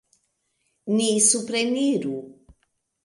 Ni 0.95 1.09
supreniru! 1.27 2.17